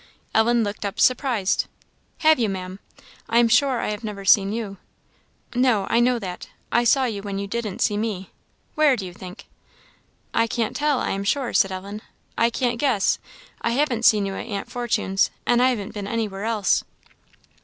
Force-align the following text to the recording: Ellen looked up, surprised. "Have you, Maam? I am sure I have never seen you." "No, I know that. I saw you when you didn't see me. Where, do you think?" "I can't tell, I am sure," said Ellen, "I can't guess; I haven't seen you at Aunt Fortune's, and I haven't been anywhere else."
Ellen 0.33 0.63
looked 0.63 0.83
up, 0.83 0.99
surprised. 0.99 1.67
"Have 2.21 2.39
you, 2.39 2.49
Maam? 2.49 2.79
I 3.29 3.37
am 3.37 3.47
sure 3.47 3.79
I 3.81 3.89
have 3.89 4.03
never 4.03 4.25
seen 4.25 4.51
you." 4.51 4.77
"No, 5.53 5.85
I 5.91 5.99
know 5.99 6.17
that. 6.17 6.47
I 6.71 6.85
saw 6.85 7.05
you 7.05 7.21
when 7.21 7.37
you 7.37 7.45
didn't 7.45 7.83
see 7.83 7.97
me. 7.97 8.31
Where, 8.73 8.95
do 8.95 9.05
you 9.05 9.13
think?" 9.13 9.45
"I 10.33 10.47
can't 10.47 10.75
tell, 10.75 10.99
I 10.99 11.11
am 11.11 11.23
sure," 11.23 11.53
said 11.53 11.71
Ellen, 11.71 12.01
"I 12.35 12.49
can't 12.49 12.79
guess; 12.79 13.19
I 13.61 13.73
haven't 13.73 14.05
seen 14.05 14.25
you 14.25 14.33
at 14.33 14.47
Aunt 14.47 14.71
Fortune's, 14.71 15.29
and 15.45 15.61
I 15.61 15.69
haven't 15.69 15.93
been 15.93 16.07
anywhere 16.07 16.45
else." 16.45 16.83